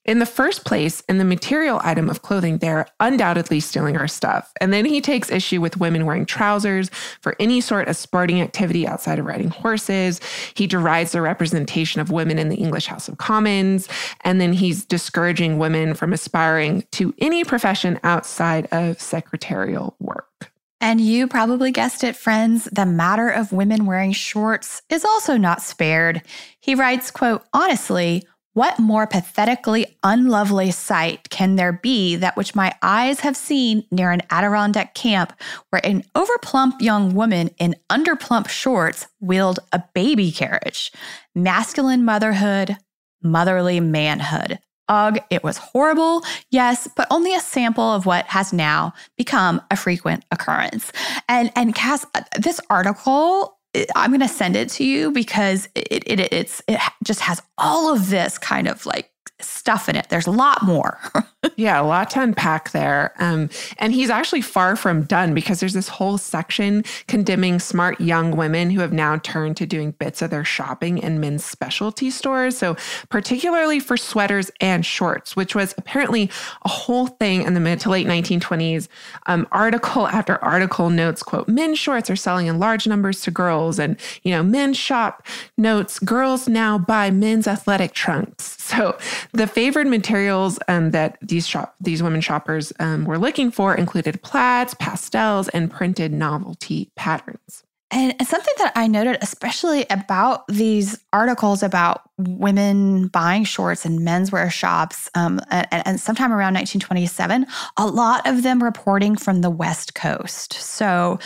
In 0.05 0.19
the 0.19 0.25
first 0.25 0.65
place, 0.65 1.01
in 1.07 1.17
the 1.17 1.23
material 1.23 1.79
item 1.81 2.09
of 2.09 2.23
clothing, 2.23 2.57
they're 2.57 2.87
undoubtedly 2.99 3.61
stealing 3.61 3.95
our 3.95 4.07
stuff. 4.07 4.51
And 4.59 4.73
then 4.73 4.83
he 4.83 4.99
takes 4.99 5.31
issue 5.31 5.61
with 5.61 5.77
women 5.77 6.05
wearing 6.05 6.25
trousers 6.25 6.89
for 7.21 7.37
any 7.39 7.61
sort 7.61 7.87
of 7.87 7.95
sporting 7.95 8.41
activity 8.41 8.85
outside 8.85 9.17
of 9.17 9.25
riding 9.25 9.47
horses. 9.47 10.19
He 10.55 10.67
derides 10.67 11.13
the 11.13 11.21
representation 11.21 12.01
of 12.01 12.11
women 12.11 12.37
in 12.37 12.49
the 12.49 12.57
English 12.57 12.87
House 12.87 13.07
of 13.07 13.17
Commons. 13.17 13.87
And 14.21 14.41
then 14.41 14.51
he's 14.51 14.83
discouraging 14.83 15.57
women 15.57 15.93
from 15.93 16.11
aspiring 16.11 16.83
to 16.91 17.13
any 17.19 17.45
profession 17.45 17.97
outside 18.03 18.67
of 18.73 18.99
secretarial 18.99 19.95
work. 19.99 20.51
And 20.81 20.99
you 20.99 21.29
probably 21.29 21.71
guessed 21.71 22.03
it, 22.03 22.17
friends, 22.17 22.65
the 22.65 22.85
matter 22.85 23.29
of 23.29 23.53
women 23.53 23.85
wearing 23.85 24.11
shorts 24.11 24.81
is 24.89 25.05
also 25.05 25.37
not 25.37 25.61
spared. 25.61 26.21
He 26.59 26.75
writes, 26.75 27.09
quote, 27.09 27.45
honestly, 27.53 28.27
what 28.53 28.77
more 28.77 29.07
pathetically 29.07 29.97
unlovely 30.03 30.71
sight 30.71 31.29
can 31.29 31.55
there 31.55 31.73
be 31.73 32.15
that 32.15 32.37
which 32.37 32.55
my 32.55 32.73
eyes 32.81 33.21
have 33.21 33.35
seen 33.35 33.83
near 33.91 34.11
an 34.11 34.21
Adirondack 34.29 34.93
camp 34.93 35.33
where 35.69 35.85
an 35.85 36.03
overplump 36.15 36.79
young 36.79 37.15
woman 37.15 37.49
in 37.57 37.75
underplump 37.89 38.47
shorts 38.47 39.07
wheeled 39.19 39.59
a 39.71 39.83
baby 39.93 40.31
carriage? 40.31 40.91
Masculine 41.33 42.05
motherhood, 42.05 42.77
motherly 43.23 43.79
manhood. 43.79 44.59
Ugh, 44.89 45.17
it 45.29 45.43
was 45.43 45.57
horrible, 45.57 46.23
yes, 46.51 46.89
but 46.95 47.07
only 47.09 47.33
a 47.33 47.39
sample 47.39 47.93
of 47.93 48.05
what 48.05 48.25
has 48.25 48.51
now 48.51 48.93
become 49.17 49.61
a 49.71 49.77
frequent 49.77 50.25
occurrence. 50.29 50.91
And 51.29 51.51
and 51.55 51.73
Cass, 51.73 52.05
uh, 52.13 52.21
this 52.37 52.59
article 52.69 53.52
I'm 53.95 54.11
going 54.11 54.19
to 54.21 54.27
send 54.27 54.55
it 54.55 54.69
to 54.69 54.83
you 54.83 55.11
because 55.11 55.67
it, 55.75 56.03
it 56.05 56.19
it's 56.31 56.61
it 56.67 56.79
just 57.03 57.21
has 57.21 57.41
all 57.57 57.93
of 57.93 58.09
this 58.09 58.37
kind 58.37 58.67
of 58.67 58.85
like 58.85 59.09
stuff 59.39 59.89
in 59.89 59.95
it. 59.95 60.07
There's 60.09 60.27
a 60.27 60.31
lot 60.31 60.63
more. 60.63 60.99
yeah, 61.55 61.81
a 61.81 61.83
lot 61.83 62.09
to 62.11 62.21
unpack 62.21 62.71
there. 62.71 63.13
Um, 63.19 63.49
and 63.77 63.93
he's 63.93 64.09
actually 64.09 64.41
far 64.41 64.75
from 64.75 65.03
done 65.03 65.33
because 65.33 65.59
there's 65.59 65.73
this 65.73 65.87
whole 65.87 66.17
section 66.17 66.83
condemning 67.07 67.59
smart 67.59 67.99
young 67.99 68.35
women 68.35 68.69
who 68.69 68.79
have 68.79 68.93
now 68.93 69.17
turned 69.17 69.57
to 69.57 69.65
doing 69.65 69.91
bits 69.91 70.21
of 70.21 70.29
their 70.29 70.45
shopping 70.45 70.97
in 70.97 71.19
men's 71.19 71.43
specialty 71.43 72.09
stores. 72.09 72.57
So, 72.57 72.77
particularly 73.09 73.79
for 73.79 73.97
sweaters 73.97 74.51
and 74.61 74.85
shorts, 74.85 75.35
which 75.35 75.55
was 75.55 75.73
apparently 75.77 76.29
a 76.63 76.69
whole 76.69 77.07
thing 77.07 77.43
in 77.43 77.53
the 77.53 77.59
mid 77.59 77.79
to 77.81 77.89
late 77.89 78.07
1920s. 78.07 78.87
Um, 79.25 79.47
article 79.51 80.07
after 80.07 80.43
article 80.43 80.89
notes, 80.89 81.23
quote, 81.23 81.47
men's 81.47 81.79
shorts 81.79 82.09
are 82.09 82.15
selling 82.15 82.47
in 82.47 82.59
large 82.59 82.87
numbers 82.87 83.21
to 83.21 83.31
girls. 83.31 83.79
And, 83.79 83.99
you 84.23 84.31
know, 84.31 84.43
men's 84.43 84.77
shop 84.77 85.25
notes, 85.57 85.99
girls 85.99 86.47
now 86.47 86.77
buy 86.77 87.11
men's 87.11 87.47
athletic 87.47 87.93
trunks. 87.93 88.57
So, 88.73 88.97
the 89.33 89.47
favored 89.47 89.87
materials 89.87 90.59
um, 90.67 90.91
that 90.91 91.17
these 91.21 91.47
shop 91.47 91.75
these 91.81 92.01
women 92.01 92.21
shoppers 92.21 92.71
um, 92.79 93.05
were 93.05 93.17
looking 93.17 93.51
for 93.51 93.75
included 93.75 94.21
plaids, 94.21 94.73
pastels, 94.75 95.49
and 95.49 95.69
printed 95.69 96.13
novelty 96.13 96.91
patterns. 96.95 97.63
And 97.93 98.15
something 98.25 98.53
that 98.57 98.73
I 98.75 98.87
noted, 98.87 99.19
especially 99.21 99.85
about 99.91 100.47
these 100.47 100.97
articles 101.13 101.61
about 101.61 102.01
women 102.17 103.07
buying 103.07 103.43
shorts 103.43 103.85
in 103.85 103.99
menswear 103.99 104.51
shops, 104.51 105.11
um, 105.13 105.39
and, 105.51 105.67
and, 105.71 105.99
sometime 105.99 106.31
around 106.31 106.55
1927, 106.55 107.45
a 107.77 107.85
lot 107.85 108.25
of 108.25 108.41
them 108.41 108.63
reporting 108.63 109.15
from 109.15 109.41
the 109.41 109.51
West 109.51 109.93
Coast. 109.93 110.53
So 110.53 111.19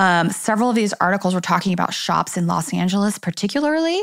um, 0.00 0.30
several 0.30 0.70
of 0.70 0.74
these 0.74 0.94
articles 0.94 1.34
were 1.34 1.42
talking 1.42 1.74
about 1.74 1.92
shops 1.92 2.38
in 2.38 2.46
Los 2.46 2.72
Angeles, 2.72 3.18
particularly. 3.18 4.00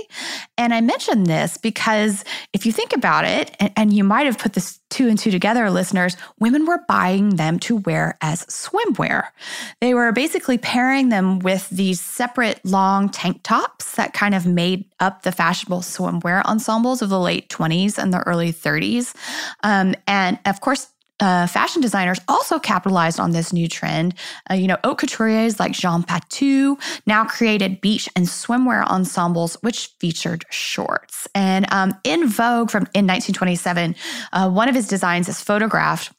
And 0.55 0.71
I 0.71 0.79
mentioned 0.79 1.25
this 1.25 1.57
because 1.57 2.23
if 2.53 2.67
you 2.67 2.71
think 2.71 2.93
about 2.93 3.25
it, 3.25 3.55
and, 3.59 3.71
and 3.75 3.93
you 3.93 4.03
might 4.03 4.27
have 4.27 4.37
put 4.37 4.53
this 4.53 4.79
two 4.91 5.07
and 5.07 5.17
two 5.17 5.31
together, 5.31 5.71
listeners, 5.71 6.15
women 6.39 6.67
were 6.67 6.83
buying 6.87 7.37
them 7.37 7.57
to 7.61 7.77
wear 7.77 8.15
as 8.21 8.45
swimwear. 8.45 9.29
They 9.81 9.95
were 9.95 10.11
basically 10.11 10.59
pairing 10.59 11.09
them 11.09 11.39
with 11.39 11.67
these 11.69 11.99
separate 11.99 12.63
long 12.63 13.09
tank 13.09 13.41
tops 13.41 13.95
that 13.95 14.13
kind 14.13 14.35
of 14.35 14.45
made 14.45 14.85
up 14.99 15.23
the 15.23 15.31
fashionable 15.31 15.81
swimwear 15.81 16.43
ensembles 16.45 17.01
of 17.01 17.09
the 17.09 17.19
late 17.19 17.49
20s 17.49 17.97
and 17.97 18.13
the 18.13 18.21
early 18.27 18.53
30s. 18.53 19.15
Um, 19.63 19.95
and 20.05 20.37
of 20.45 20.61
course, 20.61 20.89
uh, 21.19 21.47
fashion 21.47 21.81
designers 21.81 22.19
also 22.27 22.59
capitalized 22.59 23.19
on 23.19 23.31
this 23.31 23.51
new 23.51 23.67
trend. 23.67 24.13
Uh, 24.49 24.53
you 24.53 24.67
know, 24.67 24.77
haute 24.83 24.99
couturiers 24.99 25.59
like 25.59 25.71
Jean 25.71 26.03
Patou 26.03 26.79
now 27.05 27.25
created 27.25 27.81
beach 27.81 28.07
and 28.15 28.25
swimwear 28.25 28.85
ensembles, 28.85 29.55
which 29.61 29.87
featured 29.99 30.45
shorts. 30.49 31.27
And 31.33 31.71
um, 31.71 31.93
in 32.03 32.27
Vogue 32.27 32.69
from 32.69 32.83
in 32.93 33.07
1927, 33.07 33.95
uh, 34.33 34.49
one 34.49 34.69
of 34.69 34.75
his 34.75 34.87
designs 34.87 35.27
is 35.27 35.41
photographed 35.41 36.11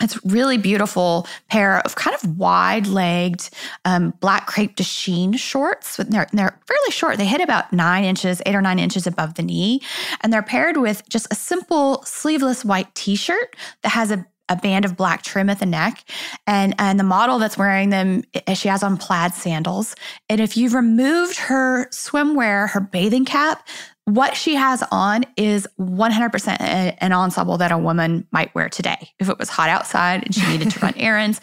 it's 0.00 0.22
really 0.24 0.58
beautiful 0.58 1.26
pair 1.48 1.78
of 1.80 1.96
kind 1.96 2.14
of 2.14 2.38
wide-legged 2.38 3.50
um, 3.84 4.14
black 4.20 4.46
crepe 4.46 4.76
de 4.76 4.84
chine 4.84 5.32
shorts. 5.36 5.96
They're, 5.96 6.28
they're 6.32 6.60
fairly 6.66 6.90
short. 6.90 7.18
They 7.18 7.26
hit 7.26 7.40
about 7.40 7.72
nine 7.72 8.04
inches, 8.04 8.40
eight 8.46 8.54
or 8.54 8.62
nine 8.62 8.78
inches 8.78 9.06
above 9.06 9.34
the 9.34 9.42
knee, 9.42 9.80
and 10.20 10.32
they're 10.32 10.42
paired 10.42 10.76
with 10.76 11.08
just 11.08 11.26
a 11.30 11.34
simple 11.34 12.02
sleeveless 12.04 12.64
white 12.64 12.94
T-shirt 12.94 13.56
that 13.82 13.90
has 13.90 14.10
a 14.10 14.24
a 14.48 14.56
band 14.56 14.84
of 14.84 14.96
black 14.96 15.22
trim 15.22 15.50
at 15.50 15.58
the 15.58 15.66
neck. 15.66 16.04
And, 16.46 16.74
and 16.78 16.98
the 16.98 17.04
model 17.04 17.38
that's 17.38 17.58
wearing 17.58 17.90
them, 17.90 18.22
eh, 18.46 18.54
she 18.54 18.68
has 18.68 18.82
on 18.82 18.96
plaid 18.96 19.34
sandals. 19.34 19.94
And 20.28 20.40
if 20.40 20.56
you've 20.56 20.74
removed 20.74 21.38
her 21.38 21.86
swimwear, 21.88 22.68
her 22.70 22.80
bathing 22.80 23.24
cap, 23.24 23.66
what 24.04 24.36
she 24.36 24.54
has 24.54 24.82
on 24.90 25.24
is 25.36 25.68
100% 25.78 26.96
an 26.98 27.12
ensemble 27.12 27.58
that 27.58 27.70
a 27.70 27.78
woman 27.78 28.26
might 28.32 28.54
wear 28.54 28.68
today. 28.68 29.10
If 29.18 29.28
it 29.28 29.38
was 29.38 29.50
hot 29.50 29.68
outside 29.68 30.24
and 30.24 30.34
she 30.34 30.46
needed 30.48 30.70
to 30.70 30.80
run 30.80 30.94
errands, 30.96 31.40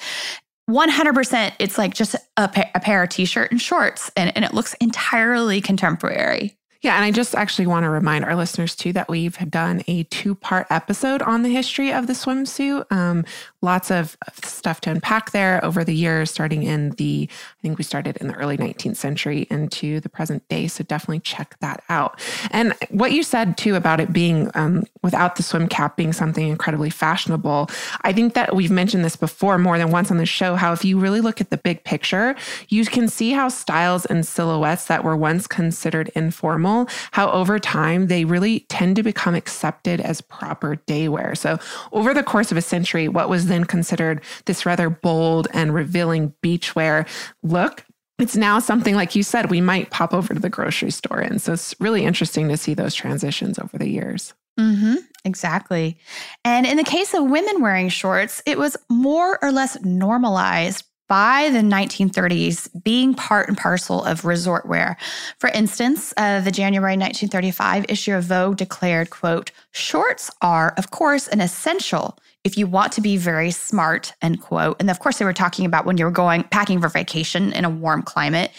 100% 0.69 1.53
it's 1.59 1.77
like 1.77 1.93
just 1.93 2.15
a, 2.37 2.47
pa- 2.47 2.71
a 2.73 2.79
pair 2.79 3.03
of 3.03 3.09
t-shirt 3.09 3.51
and 3.51 3.61
shorts 3.61 4.09
and, 4.17 4.31
and 4.35 4.43
it 4.43 4.53
looks 4.53 4.73
entirely 4.81 5.61
contemporary 5.61 6.57
yeah, 6.85 6.97
and 6.97 7.03
I 7.03 7.09
just 7.09 7.33
actually 7.33 7.65
want 7.65 7.83
to 7.83 7.89
remind 7.89 8.25
our 8.25 8.35
listeners 8.35 8.75
too 8.75 8.93
that 8.93 9.09
we've 9.09 9.35
done 9.49 9.81
a 9.87 10.03
two 10.03 10.35
part 10.35 10.67
episode 10.69 11.23
on 11.23 11.41
the 11.41 11.49
history 11.49 11.91
of 11.91 12.05
the 12.05 12.13
swimsuit. 12.13 12.85
Um, 12.91 13.25
lots 13.63 13.89
of 13.89 14.15
stuff 14.43 14.81
to 14.81 14.91
unpack 14.91 15.31
there 15.31 15.65
over 15.65 15.83
the 15.83 15.95
years, 15.95 16.29
starting 16.29 16.61
in 16.61 16.91
the, 16.91 17.27
I 17.31 17.61
think 17.63 17.79
we 17.79 17.83
started 17.83 18.17
in 18.17 18.27
the 18.27 18.35
early 18.35 18.55
19th 18.55 18.97
century 18.97 19.47
into 19.49 19.99
the 19.99 20.09
present 20.09 20.47
day. 20.47 20.67
So 20.67 20.83
definitely 20.83 21.21
check 21.21 21.55
that 21.59 21.83
out. 21.89 22.19
And 22.51 22.75
what 22.91 23.13
you 23.13 23.23
said 23.23 23.57
too 23.57 23.73
about 23.73 23.99
it 23.99 24.13
being 24.13 24.51
um, 24.53 24.83
without 25.05 25.35
the 25.35 25.43
swim 25.43 25.67
cap 25.67 25.95
being 25.95 26.11
something 26.11 26.47
incredibly 26.47 26.89
fashionable, 26.89 27.69
I 28.01 28.11
think 28.11 28.33
that 28.33 28.55
we've 28.55 28.71
mentioned 28.71 29.05
this 29.05 29.15
before 29.15 29.59
more 29.59 29.77
than 29.77 29.91
once 29.91 30.09
on 30.09 30.17
the 30.17 30.25
show 30.25 30.55
how 30.55 30.73
if 30.73 30.83
you 30.83 30.99
really 30.99 31.21
look 31.21 31.39
at 31.39 31.51
the 31.51 31.57
big 31.57 31.83
picture, 31.83 32.35
you 32.69 32.83
can 32.85 33.07
see 33.07 33.31
how 33.31 33.49
styles 33.49 34.05
and 34.07 34.25
silhouettes 34.25 34.85
that 34.87 35.03
were 35.03 35.15
once 35.15 35.45
considered 35.45 36.09
informal, 36.15 36.89
how 37.11 37.29
over 37.31 37.59
time 37.59 38.07
they 38.07 38.25
really 38.25 38.61
tend 38.61 38.95
to 38.95 39.03
become 39.03 39.35
accepted 39.35 40.01
as 40.01 40.21
proper 40.21 40.77
day 40.87 41.07
wear. 41.07 41.35
So 41.35 41.59
over 41.91 42.11
the 42.11 42.23
course 42.23 42.51
of 42.51 42.57
a 42.57 42.61
century, 42.61 43.07
what 43.07 43.29
was 43.29 43.45
then 43.45 43.63
considered 43.63 44.23
this 44.45 44.65
rather 44.65 44.89
bold 44.89 45.47
and 45.53 45.71
revealing 45.71 46.33
beachwear 46.41 47.07
look 47.43 47.85
it's 48.17 48.35
now 48.35 48.59
something 48.59 48.95
like 48.95 49.15
you 49.15 49.23
said 49.23 49.49
we 49.49 49.61
might 49.61 49.91
pop 49.91 50.13
over 50.13 50.33
to 50.33 50.39
the 50.39 50.49
grocery 50.49 50.91
store 50.91 51.19
and 51.19 51.41
so 51.41 51.53
it's 51.53 51.75
really 51.79 52.05
interesting 52.05 52.47
to 52.47 52.57
see 52.57 52.73
those 52.73 52.95
transitions 52.95 53.59
over 53.59 53.77
the 53.77 53.89
years 53.89 54.33
mm-hmm, 54.59 54.95
exactly 55.23 55.97
and 56.43 56.65
in 56.65 56.77
the 56.77 56.83
case 56.83 57.13
of 57.13 57.23
women 57.23 57.61
wearing 57.61 57.89
shorts 57.89 58.41
it 58.45 58.57
was 58.57 58.77
more 58.89 59.43
or 59.43 59.51
less 59.51 59.81
normalized 59.83 60.85
by 61.07 61.49
the 61.51 61.59
1930s 61.59 62.83
being 62.83 63.13
part 63.13 63.47
and 63.47 63.57
parcel 63.57 64.03
of 64.03 64.25
resort 64.25 64.65
wear. 64.65 64.97
For 65.37 65.49
instance, 65.49 66.13
uh, 66.17 66.41
the 66.41 66.51
January 66.51 66.93
1935 66.93 67.85
issue 67.89 68.15
of 68.15 68.23
Vogue 68.23 68.57
declared, 68.57 69.11
quote, 69.11 69.51
shorts 69.71 70.31
are, 70.41 70.73
of 70.77 70.89
course, 70.89 71.27
an 71.27 71.41
essential 71.41 72.17
if 72.45 72.57
you 72.57 72.67
want 72.67 72.93
to 72.93 73.01
be 73.01 73.17
very 73.17 73.49
smart, 73.49 74.13
end 74.21 74.39
quote. 74.39 74.77
And 74.79 74.89
of 74.89 74.99
course, 74.99 75.17
they 75.17 75.25
were 75.25 75.33
talking 75.33 75.65
about 75.65 75.85
when 75.85 75.97
you're 75.97 76.11
going 76.11 76.43
packing 76.43 76.79
for 76.79 76.87
vacation 76.87 77.51
in 77.51 77.65
a 77.65 77.69
warm 77.69 78.03
climate. 78.03 78.51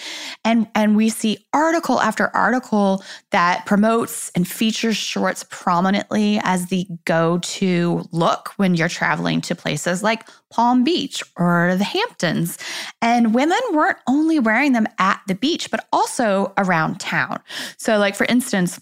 And, 0.44 0.66
and 0.74 0.96
we 0.96 1.08
see 1.08 1.46
article 1.52 2.00
after 2.00 2.34
article 2.36 3.04
that 3.30 3.64
promotes 3.64 4.30
and 4.34 4.46
features 4.46 4.96
shorts 4.96 5.44
prominently 5.48 6.40
as 6.42 6.66
the 6.66 6.86
go 7.04 7.38
to 7.38 8.04
look 8.10 8.52
when 8.56 8.74
you're 8.74 8.88
traveling 8.88 9.40
to 9.42 9.54
places 9.54 10.02
like 10.02 10.28
Palm 10.50 10.82
Beach 10.82 11.22
or 11.36 11.76
the 11.76 11.84
Hamptons. 11.84 12.58
And 13.00 13.34
women 13.34 13.58
weren't 13.72 13.98
only 14.08 14.40
wearing 14.40 14.72
them 14.72 14.88
at 14.98 15.20
the 15.28 15.36
beach, 15.36 15.70
but 15.70 15.86
also 15.92 16.52
around 16.58 16.98
town. 16.98 17.40
So, 17.76 17.98
like, 17.98 18.16
for 18.16 18.26
instance, 18.26 18.80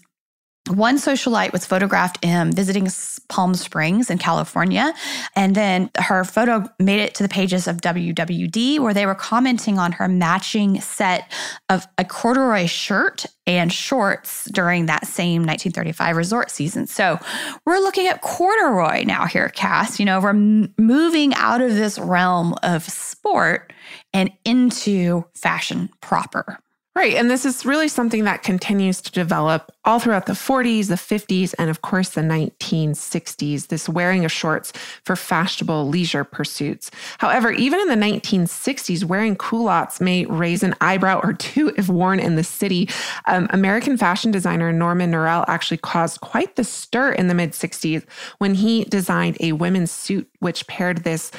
one 0.69 0.97
socialite 0.97 1.53
was 1.53 1.65
photographed 1.65 2.23
in 2.23 2.51
visiting 2.51 2.87
Palm 3.29 3.53
Springs 3.53 4.09
in 4.09 4.17
California. 4.17 4.93
And 5.35 5.55
then 5.55 5.91
her 5.97 6.23
photo 6.23 6.67
made 6.79 7.01
it 7.01 7.13
to 7.15 7.23
the 7.23 7.29
pages 7.29 7.67
of 7.67 7.77
WWD, 7.77 8.79
where 8.79 8.93
they 8.93 9.05
were 9.05 9.15
commenting 9.15 9.77
on 9.77 9.91
her 9.93 10.07
matching 10.07 10.81
set 10.81 11.31
of 11.69 11.85
a 11.97 12.05
corduroy 12.05 12.65
shirt 12.65 13.25
and 13.45 13.71
shorts 13.71 14.45
during 14.45 14.87
that 14.87 15.05
same 15.05 15.43
1935 15.43 16.17
resort 16.17 16.49
season. 16.49 16.87
So 16.87 17.19
we're 17.65 17.79
looking 17.79 18.07
at 18.07 18.21
corduroy 18.21 19.03
now 19.03 19.27
here, 19.27 19.49
Cass. 19.49 19.99
You 19.99 20.05
know, 20.05 20.19
we're 20.19 20.33
moving 20.33 21.33
out 21.35 21.61
of 21.61 21.75
this 21.75 21.99
realm 21.99 22.55
of 22.63 22.83
sport 22.83 23.71
and 24.13 24.31
into 24.45 25.25
fashion 25.35 25.89
proper. 26.01 26.57
Right. 26.97 27.15
And 27.15 27.29
this 27.29 27.43
is 27.43 27.65
really 27.65 27.89
something 27.89 28.23
that 28.23 28.41
continues 28.41 29.01
to 29.01 29.11
develop 29.11 29.69
all 29.83 29.99
throughout 29.99 30.27
the 30.27 30.33
40s, 30.33 30.87
the 30.87 30.95
50s, 30.95 31.53
and 31.59 31.69
of 31.69 31.81
course 31.81 32.11
the 32.11 32.21
1960s, 32.21 33.67
this 33.67 33.89
wearing 33.89 34.23
of 34.23 34.31
shorts 34.31 34.71
for 35.03 35.17
fashionable 35.17 35.89
leisure 35.89 36.23
pursuits. 36.23 36.91
However, 37.17 37.51
even 37.51 37.81
in 37.81 37.89
the 37.89 37.95
1960s, 37.95 39.03
wearing 39.03 39.35
culottes 39.35 39.99
may 39.99 40.25
raise 40.27 40.63
an 40.63 40.73
eyebrow 40.79 41.19
or 41.21 41.33
two 41.33 41.73
if 41.75 41.89
worn 41.89 42.21
in 42.21 42.37
the 42.37 42.45
city. 42.45 42.87
Um, 43.25 43.47
American 43.49 43.97
fashion 43.97 44.31
designer 44.31 44.71
Norman 44.71 45.11
Norell 45.11 45.43
actually 45.49 45.77
caused 45.77 46.21
quite 46.21 46.55
the 46.55 46.63
stir 46.63 47.11
in 47.11 47.27
the 47.27 47.33
mid 47.33 47.51
60s 47.51 48.05
when 48.37 48.53
he 48.53 48.85
designed 48.85 49.35
a 49.41 49.51
women's 49.51 49.91
suit 49.91 50.29
which 50.39 50.65
paired 50.67 51.03
this 51.03 51.29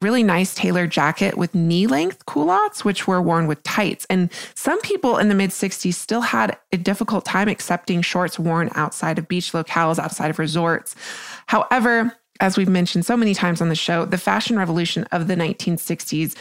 really 0.00 0.22
nice 0.22 0.54
tailored 0.54 0.90
jacket 0.90 1.36
with 1.36 1.54
knee 1.54 1.86
length 1.86 2.24
culottes, 2.26 2.84
which 2.84 3.06
were 3.06 3.20
worn 3.20 3.46
with 3.46 3.62
tights. 3.62 4.06
And 4.08 4.30
some 4.54 4.80
people 4.80 5.18
in 5.18 5.28
the 5.28 5.34
mid 5.34 5.50
60s 5.50 5.94
still 5.94 6.22
had 6.22 6.56
a 6.72 6.76
difficult 6.76 7.24
time 7.24 7.48
accepting 7.48 8.02
shorts 8.02 8.38
worn 8.38 8.70
outside 8.74 9.18
of 9.18 9.28
beach 9.28 9.52
locales, 9.52 9.98
outside 9.98 10.30
of 10.30 10.38
resorts. 10.38 10.94
However, 11.46 12.16
as 12.40 12.56
we've 12.56 12.68
mentioned 12.68 13.04
so 13.04 13.16
many 13.16 13.34
times 13.34 13.60
on 13.60 13.68
the 13.68 13.74
show, 13.74 14.04
the 14.06 14.18
fashion 14.18 14.58
revolution 14.58 15.04
of 15.12 15.28
the 15.28 15.36
1960s 15.36 16.34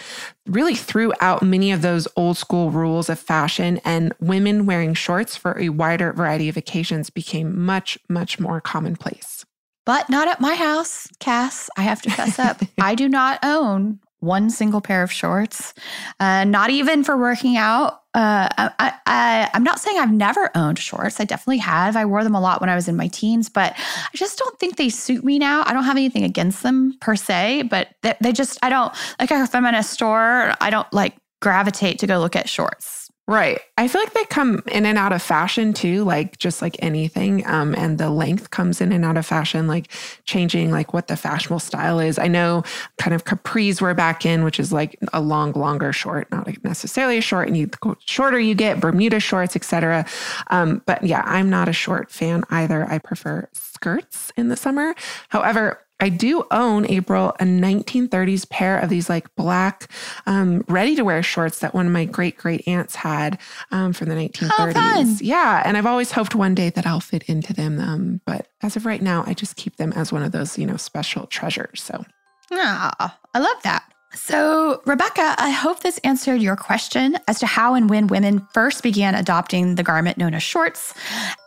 really 0.47 0.75
threw 0.75 1.11
out 1.19 1.43
many 1.43 1.71
of 1.71 1.81
those 1.81 2.07
old 2.15 2.37
school 2.37 2.71
rules 2.71 3.09
of 3.09 3.19
fashion, 3.19 3.79
and 3.83 4.13
women 4.19 4.65
wearing 4.65 4.93
shorts 4.93 5.35
for 5.35 5.59
a 5.59 5.69
wider 5.69 6.13
variety 6.13 6.47
of 6.47 6.57
occasions 6.57 7.09
became 7.09 7.59
much, 7.65 7.99
much 8.07 8.39
more 8.39 8.61
commonplace. 8.61 9.45
But 9.89 10.07
not 10.07 10.27
at 10.27 10.39
my 10.39 10.53
house, 10.53 11.07
Cass. 11.17 11.67
I 11.75 11.81
have 11.81 11.99
to 12.03 12.11
fess 12.11 12.37
up. 12.37 12.61
I 12.79 12.93
do 12.93 13.09
not 13.09 13.39
own 13.41 13.97
one 14.19 14.51
single 14.51 14.81
pair 14.81 15.01
of 15.01 15.11
shorts, 15.11 15.73
uh, 16.19 16.43
not 16.43 16.69
even 16.69 17.03
for 17.03 17.17
working 17.17 17.57
out. 17.57 17.93
Uh, 18.13 18.49
I, 18.55 18.93
I, 19.07 19.49
I'm 19.51 19.63
not 19.63 19.79
saying 19.79 19.97
I've 19.97 20.11
never 20.11 20.51
owned 20.53 20.77
shorts. 20.77 21.19
I 21.19 21.23
definitely 21.23 21.57
have. 21.57 21.95
I 21.95 22.05
wore 22.05 22.23
them 22.23 22.35
a 22.35 22.39
lot 22.39 22.61
when 22.61 22.69
I 22.69 22.75
was 22.75 22.87
in 22.87 22.97
my 22.97 23.07
teens, 23.07 23.49
but 23.49 23.73
I 23.75 24.15
just 24.15 24.37
don't 24.37 24.59
think 24.59 24.75
they 24.75 24.89
suit 24.89 25.23
me 25.23 25.39
now. 25.39 25.63
I 25.65 25.73
don't 25.73 25.85
have 25.85 25.97
anything 25.97 26.23
against 26.23 26.61
them 26.61 26.95
per 27.01 27.15
se, 27.15 27.63
but 27.63 27.87
they, 28.03 28.13
they 28.21 28.31
just, 28.31 28.59
I 28.61 28.69
don't, 28.69 28.93
like 29.19 29.31
if 29.31 29.55
I'm 29.55 29.65
in 29.65 29.73
a 29.73 29.81
store, 29.81 30.53
I 30.61 30.69
don't 30.69 30.91
like 30.93 31.15
gravitate 31.41 31.97
to 31.99 32.05
go 32.05 32.19
look 32.19 32.35
at 32.35 32.47
shorts. 32.47 32.98
Right. 33.29 33.59
I 33.77 33.87
feel 33.87 34.01
like 34.01 34.13
they 34.13 34.25
come 34.25 34.63
in 34.71 34.87
and 34.87 34.97
out 34.97 35.13
of 35.13 35.21
fashion 35.21 35.71
too, 35.71 36.03
like 36.03 36.39
just 36.39 36.63
like 36.63 36.75
anything. 36.79 37.45
Um, 37.45 37.75
and 37.75 37.99
the 37.99 38.09
length 38.09 38.49
comes 38.49 38.81
in 38.81 38.91
and 38.91 39.05
out 39.05 39.17
of 39.17 39.25
fashion, 39.25 39.67
like 39.67 39.91
changing 40.25 40.71
like 40.71 40.93
what 40.93 41.09
the 41.09 41.15
fashionable 41.15 41.59
style 41.59 41.99
is. 41.99 42.17
I 42.17 42.27
know 42.27 42.63
kind 42.97 43.13
of 43.13 43.25
capris 43.25 43.81
were 43.81 43.93
back 43.93 44.25
in, 44.25 44.43
which 44.43 44.59
is 44.59 44.73
like 44.73 44.97
a 45.13 45.21
long, 45.21 45.51
longer 45.51 45.93
short, 45.93 46.31
not 46.31 46.47
necessarily 46.63 47.19
a 47.19 47.21
short. 47.21 47.47
And 47.47 47.55
you 47.55 47.67
the 47.67 47.95
shorter 48.03 48.39
you 48.39 48.55
get, 48.55 48.79
Bermuda 48.79 49.19
shorts, 49.19 49.55
etc. 49.55 50.07
Um, 50.47 50.81
but 50.87 51.03
yeah, 51.03 51.21
I'm 51.23 51.51
not 51.51 51.69
a 51.69 51.73
short 51.73 52.09
fan 52.09 52.43
either. 52.49 52.87
I 52.87 52.97
prefer 52.97 53.47
skirts 53.53 54.31
in 54.37 54.49
the 54.49 54.57
summer. 54.57 54.95
However, 55.27 55.79
I 55.99 56.09
do 56.09 56.45
own 56.51 56.85
April 56.85 57.29
a 57.39 57.43
1930s 57.43 58.49
pair 58.49 58.79
of 58.79 58.89
these 58.89 59.09
like 59.09 59.33
black 59.35 59.91
um, 60.25 60.63
ready 60.67 60.95
to 60.95 61.03
wear 61.03 61.21
shorts 61.21 61.59
that 61.59 61.73
one 61.73 61.85
of 61.85 61.91
my 61.91 62.05
great 62.05 62.37
great 62.37 62.67
aunts 62.67 62.95
had 62.95 63.39
um, 63.71 63.93
from 63.93 64.09
the 64.09 64.15
1930s. 64.15 64.73
Oh, 64.75 65.17
yeah, 65.21 65.61
and 65.65 65.77
I've 65.77 65.85
always 65.85 66.11
hoped 66.11 66.35
one 66.35 66.55
day 66.55 66.69
that 66.69 66.87
I'll 66.87 66.99
fit 66.99 67.23
into 67.23 67.53
them. 67.53 67.79
Um, 67.79 68.21
but 68.25 68.47
as 68.61 68.75
of 68.75 68.85
right 68.85 69.01
now, 69.01 69.23
I 69.27 69.33
just 69.33 69.55
keep 69.55 69.75
them 69.77 69.91
as 69.93 70.11
one 70.11 70.23
of 70.23 70.31
those 70.31 70.57
you 70.57 70.65
know 70.65 70.77
special 70.77 71.27
treasures. 71.27 71.81
So, 71.81 72.05
ah, 72.51 73.17
I 73.33 73.39
love 73.39 73.61
that. 73.63 73.83
So, 74.13 74.81
Rebecca, 74.85 75.35
I 75.37 75.51
hope 75.51 75.81
this 75.81 75.99
answered 75.99 76.41
your 76.41 76.55
question 76.55 77.15
as 77.27 77.39
to 77.39 77.45
how 77.45 77.75
and 77.75 77.89
when 77.89 78.07
women 78.07 78.47
first 78.53 78.81
began 78.81 79.13
adopting 79.13 79.75
the 79.75 79.83
garment 79.83 80.17
known 80.17 80.33
as 80.33 80.41
shorts. 80.41 80.95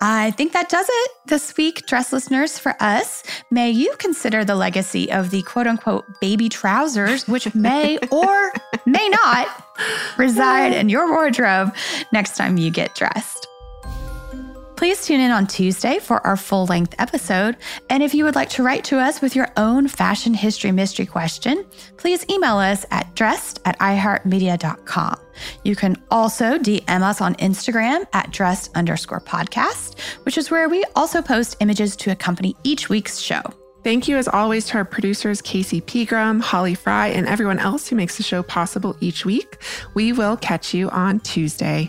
I 0.00 0.30
think 0.32 0.52
that 0.52 0.68
does 0.68 0.86
it 0.88 1.10
this 1.26 1.56
week, 1.56 1.86
dress 1.86 2.12
listeners, 2.12 2.60
for 2.60 2.76
us. 2.80 3.24
May 3.50 3.70
you 3.70 3.94
consider 3.98 4.44
the 4.44 4.54
legacy 4.54 5.10
of 5.10 5.30
the 5.30 5.42
quote 5.42 5.66
unquote 5.66 6.04
baby 6.20 6.48
trousers, 6.48 7.26
which 7.26 7.52
may 7.52 7.98
or 8.12 8.52
may 8.86 9.08
not 9.08 9.48
reside 10.16 10.72
in 10.72 10.88
your 10.88 11.10
wardrobe 11.10 11.74
next 12.12 12.36
time 12.36 12.58
you 12.58 12.70
get 12.70 12.94
dressed. 12.94 13.48
Please 14.82 15.06
tune 15.06 15.20
in 15.20 15.30
on 15.30 15.46
Tuesday 15.46 16.00
for 16.00 16.26
our 16.26 16.36
full 16.36 16.66
length 16.66 16.96
episode. 16.98 17.56
And 17.88 18.02
if 18.02 18.14
you 18.14 18.24
would 18.24 18.34
like 18.34 18.48
to 18.50 18.64
write 18.64 18.82
to 18.86 18.98
us 18.98 19.20
with 19.20 19.36
your 19.36 19.46
own 19.56 19.86
fashion 19.86 20.34
history 20.34 20.72
mystery 20.72 21.06
question, 21.06 21.64
please 21.98 22.28
email 22.28 22.56
us 22.56 22.84
at 22.90 23.14
dressed 23.14 23.60
at 23.64 23.78
iheartmedia.com. 23.78 25.14
You 25.62 25.76
can 25.76 26.02
also 26.10 26.58
DM 26.58 27.00
us 27.00 27.20
on 27.20 27.36
Instagram 27.36 28.08
at 28.12 28.32
dressed 28.32 28.72
underscore 28.74 29.20
podcast, 29.20 30.00
which 30.24 30.36
is 30.36 30.50
where 30.50 30.68
we 30.68 30.84
also 30.96 31.22
post 31.22 31.58
images 31.60 31.94
to 31.98 32.10
accompany 32.10 32.56
each 32.64 32.88
week's 32.88 33.20
show. 33.20 33.42
Thank 33.84 34.08
you, 34.08 34.16
as 34.16 34.26
always, 34.26 34.66
to 34.66 34.78
our 34.78 34.84
producers, 34.84 35.40
Casey 35.40 35.80
Pegram, 35.80 36.40
Holly 36.40 36.74
Fry, 36.74 37.06
and 37.06 37.28
everyone 37.28 37.60
else 37.60 37.86
who 37.86 37.94
makes 37.94 38.16
the 38.16 38.24
show 38.24 38.42
possible 38.42 38.96
each 38.98 39.24
week. 39.24 39.58
We 39.94 40.12
will 40.12 40.36
catch 40.36 40.74
you 40.74 40.90
on 40.90 41.20
Tuesday. 41.20 41.88